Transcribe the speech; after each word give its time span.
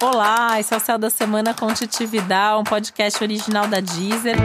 Olá, 0.00 0.60
esse 0.60 0.72
é 0.72 0.76
o 0.76 0.80
Céu 0.80 0.96
da 0.96 1.10
Semana 1.10 1.52
com 1.52 1.74
Titividade, 1.74 2.60
um 2.60 2.62
podcast 2.62 3.20
original 3.20 3.66
da 3.66 3.80
Deezer. 3.80 4.36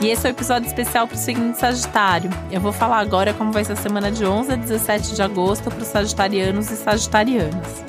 E 0.00 0.06
esse 0.06 0.24
é 0.24 0.30
o 0.30 0.32
um 0.32 0.36
episódio 0.36 0.68
especial 0.68 1.08
para 1.08 1.16
o 1.16 1.18
signo 1.18 1.50
de 1.50 1.58
Sagitário. 1.58 2.30
Eu 2.52 2.60
vou 2.60 2.72
falar 2.72 2.98
agora 2.98 3.34
como 3.34 3.50
vai 3.50 3.64
ser 3.64 3.72
a 3.72 3.76
semana 3.76 4.12
de 4.12 4.24
11 4.24 4.52
a 4.52 4.54
17 4.54 5.16
de 5.16 5.22
agosto 5.22 5.68
para 5.68 5.80
os 5.82 5.88
sagitarianos 5.88 6.70
e 6.70 6.76
sagitarianas. 6.76 7.82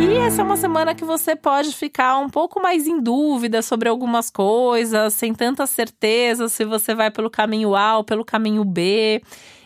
E 0.00 0.16
essa 0.16 0.42
é 0.42 0.44
uma 0.44 0.56
semana 0.56 0.92
que 0.92 1.04
você 1.04 1.36
pode 1.36 1.72
ficar 1.76 2.18
um 2.18 2.28
pouco 2.28 2.60
mais 2.60 2.88
em 2.88 3.00
dúvida 3.00 3.62
sobre 3.62 3.88
algumas 3.88 4.30
coisas, 4.30 5.14
sem 5.14 5.32
tanta 5.32 5.64
certeza 5.64 6.48
se 6.48 6.64
você 6.64 6.92
vai 6.92 7.08
pelo 7.08 7.30
caminho 7.30 7.76
A 7.76 7.98
ou 7.98 8.02
pelo 8.02 8.24
caminho 8.24 8.64
B. 8.64 9.22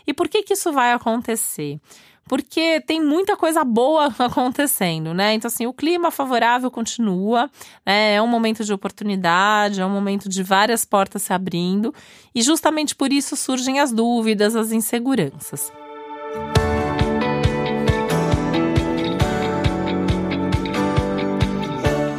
E 0.07 0.12
por 0.12 0.29
que 0.29 0.43
que 0.43 0.52
isso 0.52 0.70
vai 0.74 0.93
acontecer? 0.93 1.80
Porque 2.29 2.80
tem 2.80 3.01
muita 3.01 3.37
coisa 3.37 3.65
boa 3.65 4.07
acontecendo, 4.19 5.15
né? 5.15 5.35
Então, 5.35 5.48
assim, 5.48 5.66
o 5.66 5.73
clima 5.73 6.11
favorável 6.11 6.71
continua, 6.71 7.51
né? 7.85 8.15
É 8.15 8.23
um 8.23 8.27
momento 8.27 8.65
de 8.65 8.73
oportunidade, 8.73 9.80
é 9.80 9.87
um 9.87 9.91
momento 9.91 10.29
de 10.29 10.43
várias 10.43 10.85
portas 10.85 11.23
se 11.23 11.33
abrindo, 11.33 11.95
e 12.35 12.43
justamente 12.43 12.95
por 12.95 13.12
isso 13.12 13.37
surgem 13.37 13.79
as 13.80 13.93
dúvidas, 13.93 14.57
as 14.57 14.73
inseguranças. 14.73 15.73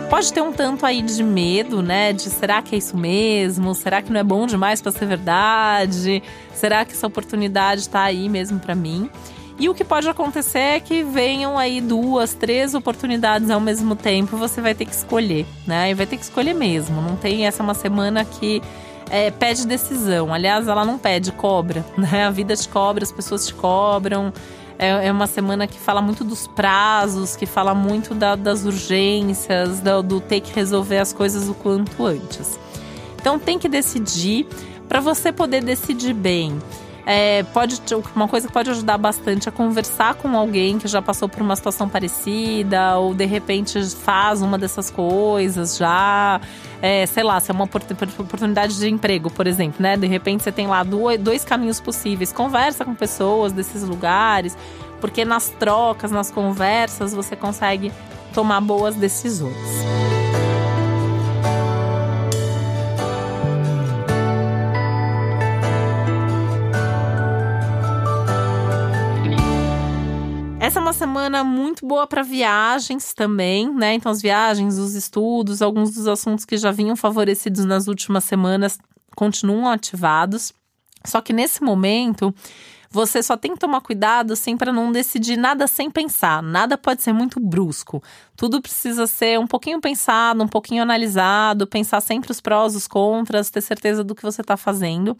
Pode 0.10 0.32
ter 0.34 0.42
um 0.42 0.54
tanto 0.54 0.86
aí 0.86 1.02
de 1.02 1.22
medo, 1.22 1.84
né? 1.84 2.14
De 2.14 2.24
será 2.24 2.62
que 2.62 2.74
é 2.74 2.78
isso 2.78 2.98
mesmo? 2.98 3.76
Será 3.76 4.02
que 4.02 4.12
não 4.12 4.20
é 4.20 4.24
bom 4.24 4.48
demais 4.48 4.82
para 4.82 4.92
ser 4.92 5.05
verdade? 5.05 6.24
Será 6.54 6.86
que 6.86 6.94
essa 6.94 7.05
oportunidade 7.05 7.82
está 7.82 8.04
aí 8.04 8.28
mesmo 8.30 8.58
para 8.58 8.74
mim? 8.74 9.12
E 9.60 9.68
o 9.68 9.74
que 9.74 9.84
pode 9.84 10.08
acontecer 10.08 10.60
é 10.60 10.80
que 10.80 11.04
venham 11.04 11.58
aí 11.58 11.82
duas, 11.82 12.34
três 12.34 12.76
oportunidades 12.76 13.50
ao 13.50 13.60
mesmo 13.60 13.96
tempo, 13.96 14.38
você 14.38 14.62
vai 14.62 14.76
ter 14.76 14.86
que 14.86 14.94
escolher, 14.94 15.48
né? 15.66 15.90
E 15.90 15.94
vai 15.96 16.05
ter 16.05 16.18
que 16.18 16.24
escolher 16.24 16.54
mesmo. 16.54 17.02
Não 17.02 17.16
tem 17.16 17.48
essa 17.48 17.64
uma 17.64 17.74
semana 17.74 18.24
que 18.24 18.62
é, 19.10 19.32
pede 19.32 19.66
decisão. 19.66 20.32
Aliás, 20.32 20.68
ela 20.68 20.86
não 20.86 20.99
pede, 20.99 21.32
cobra, 21.32 21.84
né? 21.98 22.26
A 22.26 22.30
vida 22.30 22.55
te 22.55 22.70
cobra, 22.70 23.04
as 23.04 23.12
pessoas 23.12 23.48
te 23.48 23.54
cobram. 23.54 24.32
É, 24.77 25.08
é 25.08 25.12
uma 25.12 25.26
semana 25.26 25.66
que 25.66 25.80
fala 25.80 26.04
muito 26.04 26.24
dos 26.24 26.46
prazos, 26.46 27.36
que 27.36 27.48
fala 27.48 27.74
muito 27.74 28.14
da, 28.14 28.36
das 28.36 28.64
urgências, 28.64 29.80
do, 29.80 30.04
do 30.04 30.21
ter 30.21 30.40
que 30.40 30.54
resolver 30.54 30.99
as 30.99 31.12
coisas 31.12 31.49
o 31.49 31.55
quanto 31.55 32.05
antes. 32.05 32.60
Então 33.20 33.40
tem 33.40 33.58
que 33.58 33.68
decidir 33.68 34.46
para 34.88 34.99
você 34.99 35.32
poder 35.32 35.64
decidir 35.64 36.14
bem. 36.14 36.60
É, 37.10 37.41
pode 37.54 37.82
uma 38.13 38.27
coisa 38.27 38.48
que 38.48 38.54
pode 38.54 38.70
ajudar 38.70 38.98
bastante 38.98 39.48
é 39.48 39.52
conversar 39.52 40.16
com 40.16 40.36
alguém 40.36 40.77
que 40.77 40.90
já 40.90 41.02
passou 41.02 41.30
por 41.30 41.41
uma 41.41 41.55
situação 41.55 41.88
parecida 41.88 42.98
ou 42.98 43.14
de 43.14 43.24
repente 43.24 43.82
faz 43.96 44.41
uma 44.41 44.58
dessas 44.58 44.91
coisas 44.91 45.77
já. 45.77 46.41
É, 46.82 47.05
sei 47.05 47.24
lá, 47.24 47.40
se 47.40 47.49
é 47.49 47.54
uma 47.54 47.64
oportunidade 47.64 48.77
de 48.77 48.90
emprego, 48.90 49.32
por 49.32 49.48
exemplo, 49.48 49.82
né? 49.82 49.96
De 49.96 50.05
repente 50.05 50.44
você 50.44 50.52
tem 50.52 50.68
lá 50.68 50.84
dois 50.84 51.46
caminhos 51.46 51.80
possíveis. 51.80 52.34
Conversa 52.34 52.84
com 52.84 52.94
pessoas 52.94 53.54
desses 53.54 53.84
lugares, 53.84 54.58
porque 54.99 55.24
nas 55.24 55.48
trocas, 55.48 56.12
nas 56.12 56.30
conversas, 56.30 57.14
você 57.14 57.38
consegue 57.38 57.90
tomar 58.34 58.60
boas 58.60 58.96
decisões. 58.96 59.55
Essa 70.68 70.79
é 70.79 70.81
uma 70.81 70.91
semana 70.91 71.46
muito 71.46 71.88
boa 71.88 72.06
para 72.06 72.22
viagens 72.22 73.13
também, 73.13 73.74
né? 73.74 73.94
Então, 73.94 74.12
as 74.12 74.22
viagens, 74.22 74.78
os 74.78 74.96
estudos, 74.96 75.62
alguns 75.62 75.94
dos 75.94 76.09
assuntos 76.09 76.44
que 76.44 76.58
já 76.58 76.72
vinham 76.72 76.94
favorecidos 76.97 77.64
nas 77.64 77.88
últimas 77.88 78.25
semanas 78.25 78.78
continuam 79.16 79.69
ativados. 79.69 80.52
Só 81.06 81.22
que 81.22 81.31
nesse 81.31 81.64
momento, 81.64 82.36
você 82.90 83.22
só 83.22 83.36
tem 83.36 83.53
que 83.53 83.59
tomar 83.59 83.81
cuidado 83.81 84.34
assim 84.34 84.56
para 84.56 84.72
não 84.72 84.92
decidir 84.92 85.38
nada 85.38 85.68
sem 85.68 85.90
pensar. 85.90 86.42
Nada 86.42 86.78
pode 86.78 87.02
ser 87.03 87.14
muito 87.14 87.40
brusco. 87.40 88.02
Tudo 88.36 88.62
precisa 88.62 89.08
ser 89.08 89.40
um 89.40 89.48
pouquinho 89.48 89.81
pensado, 89.81 90.44
um 90.44 90.48
pouquinho 90.48 90.81
analisado, 90.84 91.68
pensar 91.68 92.02
sempre 92.02 92.31
os 92.31 92.40
prós, 92.40 92.75
os 92.75 92.88
contras, 92.88 93.50
ter 93.50 93.62
certeza 93.62 94.03
do 94.03 94.16
que 94.16 94.24
você 94.24 94.42
está 94.42 94.56
fazendo. 94.56 95.18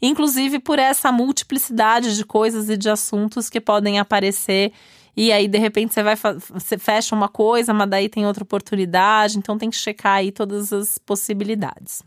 Inclusive 0.00 0.58
por 0.58 0.78
essa 0.78 1.10
multiplicidade 1.10 2.16
de 2.16 2.24
coisas 2.24 2.68
e 2.68 2.76
de 2.76 2.88
assuntos 2.88 3.48
que 3.50 3.60
podem 3.60 3.98
aparecer 3.98 4.72
e 5.16 5.32
aí 5.32 5.48
de 5.48 5.58
repente 5.58 5.92
você 5.92 6.00
vai 6.00 6.14
você 6.14 6.78
fecha 6.78 7.12
uma 7.12 7.28
coisa, 7.28 7.74
mas 7.74 7.90
daí 7.90 8.08
tem 8.08 8.24
outra 8.24 8.44
oportunidade, 8.44 9.36
então 9.36 9.58
tem 9.58 9.68
que 9.68 9.76
checar 9.76 10.18
aí 10.18 10.30
todas 10.30 10.72
as 10.72 10.96
possibilidades. 10.96 12.04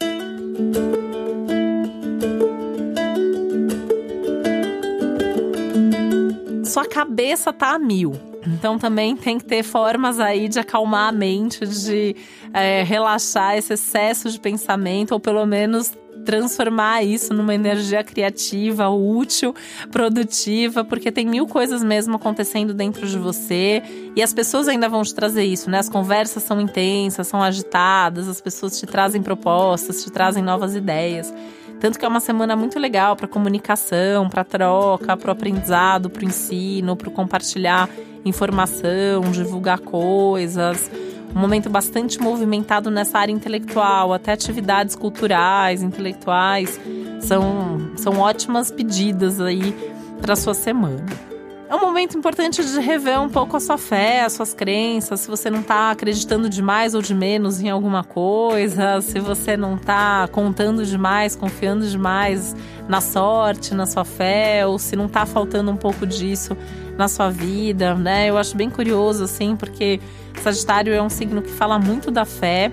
Sua 6.71 6.85
cabeça 6.85 7.51
tá 7.51 7.71
a 7.73 7.79
mil. 7.79 8.13
Então 8.47 8.79
também 8.79 9.13
tem 9.17 9.37
que 9.37 9.43
ter 9.43 9.61
formas 9.61 10.21
aí 10.21 10.47
de 10.47 10.57
acalmar 10.57 11.09
a 11.09 11.11
mente, 11.11 11.67
de 11.67 12.15
é, 12.53 12.81
relaxar 12.81 13.57
esse 13.57 13.73
excesso 13.73 14.31
de 14.31 14.39
pensamento, 14.39 15.11
ou 15.11 15.19
pelo 15.19 15.45
menos 15.45 15.91
transformar 16.23 17.03
isso 17.03 17.33
numa 17.33 17.53
energia 17.53 18.05
criativa, 18.05 18.87
útil, 18.87 19.53
produtiva, 19.91 20.85
porque 20.85 21.11
tem 21.11 21.25
mil 21.25 21.45
coisas 21.45 21.83
mesmo 21.83 22.15
acontecendo 22.15 22.73
dentro 22.73 23.05
de 23.05 23.17
você 23.17 23.83
e 24.15 24.23
as 24.23 24.33
pessoas 24.33 24.69
ainda 24.69 24.87
vão 24.87 25.03
te 25.03 25.13
trazer 25.13 25.43
isso, 25.43 25.69
né? 25.69 25.79
As 25.79 25.89
conversas 25.89 26.43
são 26.43 26.61
intensas, 26.61 27.27
são 27.27 27.43
agitadas, 27.43 28.29
as 28.29 28.39
pessoas 28.39 28.79
te 28.79 28.85
trazem 28.85 29.21
propostas, 29.21 30.05
te 30.05 30.09
trazem 30.09 30.41
novas 30.41 30.73
ideias. 30.73 31.33
Tanto 31.81 31.99
que 31.99 32.05
é 32.05 32.07
uma 32.07 32.19
semana 32.19 32.55
muito 32.55 32.79
legal 32.79 33.15
para 33.15 33.27
comunicação, 33.27 34.29
para 34.29 34.45
troca, 34.45 35.17
para 35.17 35.29
o 35.29 35.31
aprendizado, 35.31 36.09
para 36.09 36.21
o 36.21 36.25
ensino, 36.25 36.95
para 36.95 37.09
compartilhar 37.11 37.89
informação, 38.23 39.21
divulgar 39.31 39.79
coisas 39.79 40.89
um 41.35 41.39
momento 41.39 41.69
bastante 41.69 42.19
movimentado 42.19 42.91
nessa 42.91 43.17
área 43.17 43.31
intelectual, 43.31 44.13
até 44.13 44.33
atividades 44.33 44.95
culturais, 44.95 45.81
intelectuais, 45.81 46.79
são, 47.21 47.91
são 47.95 48.19
ótimas 48.19 48.69
pedidas 48.69 49.39
aí 49.39 49.73
para 50.21 50.35
sua 50.35 50.53
semana. 50.53 51.30
É 51.71 51.75
um 51.75 51.79
momento 51.79 52.17
importante 52.17 52.61
de 52.61 52.79
rever 52.81 53.17
um 53.21 53.29
pouco 53.29 53.55
a 53.55 53.59
sua 53.61 53.77
fé, 53.77 54.25
as 54.25 54.33
suas 54.33 54.53
crenças, 54.53 55.21
se 55.21 55.29
você 55.29 55.49
não 55.49 55.61
está 55.61 55.89
acreditando 55.89 56.49
demais 56.49 56.93
ou 56.93 57.01
de 57.01 57.15
menos 57.15 57.61
em 57.61 57.69
alguma 57.69 58.03
coisa, 58.03 58.99
se 58.99 59.21
você 59.21 59.55
não 59.55 59.75
está 59.75 60.27
contando 60.33 60.85
demais, 60.85 61.33
confiando 61.33 61.87
demais 61.87 62.53
na 62.89 62.99
sorte, 62.99 63.73
na 63.73 63.85
sua 63.85 64.03
fé, 64.03 64.67
ou 64.67 64.77
se 64.77 64.97
não 64.97 65.05
está 65.05 65.25
faltando 65.25 65.71
um 65.71 65.77
pouco 65.77 66.05
disso 66.05 66.57
na 66.97 67.07
sua 67.07 67.29
vida, 67.29 67.95
né? 67.95 68.29
Eu 68.29 68.37
acho 68.37 68.53
bem 68.57 68.69
curioso, 68.69 69.23
assim, 69.23 69.55
porque 69.55 70.01
Sagitário 70.43 70.93
é 70.93 71.01
um 71.01 71.09
signo 71.09 71.41
que 71.41 71.51
fala 71.51 71.79
muito 71.79 72.11
da 72.11 72.25
fé. 72.25 72.69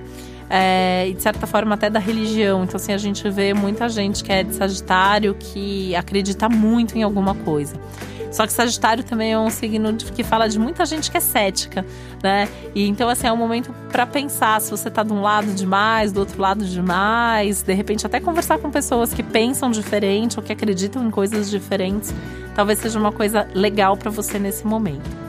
É, 0.50 1.06
e 1.06 1.12
de 1.12 1.22
certa 1.22 1.46
forma 1.46 1.74
até 1.74 1.88
da 1.90 2.00
religião. 2.00 2.64
Então, 2.64 2.76
assim, 2.76 2.92
a 2.92 2.98
gente 2.98 3.28
vê 3.28 3.52
muita 3.52 3.86
gente 3.88 4.24
que 4.24 4.32
é 4.32 4.42
de 4.42 4.54
Sagitário 4.54 5.36
que 5.38 5.94
acredita 5.94 6.48
muito 6.48 6.96
em 6.96 7.02
alguma 7.02 7.34
coisa. 7.34 7.78
Só 8.30 8.46
que 8.46 8.52
Sagitário 8.52 9.02
também 9.02 9.32
é 9.32 9.38
um 9.38 9.50
signo 9.50 9.94
que 9.94 10.22
fala 10.22 10.48
de 10.48 10.58
muita 10.58 10.84
gente 10.84 11.10
que 11.10 11.16
é 11.16 11.20
cética, 11.20 11.84
né? 12.22 12.48
E 12.74 12.86
então, 12.86 13.08
assim, 13.08 13.26
é 13.26 13.32
um 13.32 13.36
momento 13.36 13.74
para 13.90 14.06
pensar 14.06 14.60
se 14.60 14.70
você 14.70 14.90
tá 14.90 15.02
de 15.02 15.12
um 15.12 15.22
lado 15.22 15.52
demais, 15.52 16.12
do 16.12 16.20
outro 16.20 16.40
lado 16.40 16.64
demais, 16.64 17.62
de 17.62 17.72
repente 17.72 18.06
até 18.06 18.20
conversar 18.20 18.58
com 18.58 18.70
pessoas 18.70 19.12
que 19.12 19.22
pensam 19.22 19.70
diferente 19.70 20.38
ou 20.38 20.42
que 20.42 20.52
acreditam 20.52 21.06
em 21.06 21.10
coisas 21.10 21.50
diferentes, 21.50 22.14
talvez 22.54 22.78
seja 22.78 22.98
uma 22.98 23.12
coisa 23.12 23.48
legal 23.54 23.96
para 23.96 24.10
você 24.10 24.38
nesse 24.38 24.66
momento. 24.66 25.27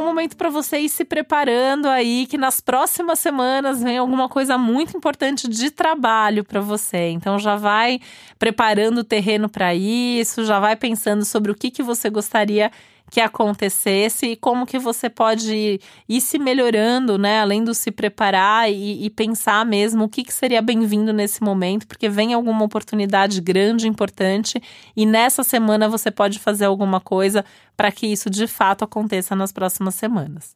Um 0.00 0.04
momento 0.04 0.36
para 0.36 0.50
você 0.50 0.78
ir 0.78 0.88
se 0.88 1.04
preparando 1.04 1.86
aí, 1.86 2.26
que 2.26 2.36
nas 2.36 2.60
próximas 2.60 3.18
semanas 3.18 3.82
vem 3.82 3.98
alguma 3.98 4.28
coisa 4.28 4.58
muito 4.58 4.96
importante 4.96 5.48
de 5.48 5.70
trabalho 5.70 6.44
para 6.44 6.60
você. 6.60 7.10
Então 7.10 7.38
já 7.38 7.56
vai 7.56 8.00
preparando 8.38 8.98
o 8.98 9.04
terreno 9.04 9.48
para 9.48 9.74
isso, 9.74 10.44
já 10.44 10.58
vai 10.58 10.76
pensando 10.76 11.24
sobre 11.24 11.52
o 11.52 11.54
que, 11.54 11.70
que 11.70 11.82
você 11.82 12.10
gostaria 12.10 12.70
que 13.10 13.20
acontecesse 13.20 14.26
e 14.26 14.36
como 14.36 14.64
que 14.64 14.78
você 14.78 15.10
pode 15.10 15.80
ir, 16.08 16.20
se 16.20 16.38
melhorando, 16.38 17.18
né? 17.18 17.40
Além 17.40 17.64
do 17.64 17.74
se 17.74 17.90
preparar 17.90 18.70
e, 18.70 19.04
e 19.04 19.10
pensar 19.10 19.66
mesmo 19.66 20.04
o 20.04 20.08
que, 20.08 20.22
que 20.22 20.32
seria 20.32 20.62
bem-vindo 20.62 21.12
nesse 21.12 21.42
momento, 21.42 21.86
porque 21.86 22.08
vem 22.08 22.32
alguma 22.32 22.64
oportunidade 22.64 23.40
grande, 23.40 23.88
importante, 23.88 24.62
e 24.96 25.04
nessa 25.04 25.42
semana 25.42 25.88
você 25.88 26.10
pode 26.10 26.38
fazer 26.38 26.66
alguma 26.66 27.00
coisa 27.00 27.44
para 27.76 27.90
que 27.90 28.06
isso 28.06 28.30
de 28.30 28.46
fato 28.46 28.84
aconteça 28.84 29.34
nas 29.34 29.50
próximas 29.50 29.94
semanas. 29.94 30.54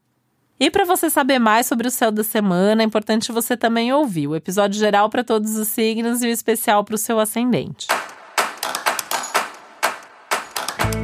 E 0.59 0.71
para 0.71 0.85
você 0.85 1.11
saber 1.11 1.41
mais 1.41 1.67
sobre 1.67 1.89
o 1.89 1.91
céu 1.91 2.12
da 2.12 2.23
semana, 2.23 2.83
é 2.83 2.87
importante 2.87 3.33
você 3.33 3.57
também 3.57 3.93
ouvir 3.93 4.29
o 4.29 4.37
episódio 4.37 4.79
geral 4.79 5.11
para 5.11 5.25
todos 5.25 5.57
os 5.57 5.67
signos 5.67 6.23
e 6.23 6.29
o 6.29 6.31
especial 6.31 6.85
para 6.85 6.95
o 6.95 6.99
seu 6.99 7.19
ascendente. 7.19 7.89